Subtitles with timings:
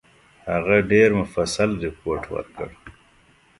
[0.51, 2.69] هغه ډېر مفصل رپوټ ورکړ.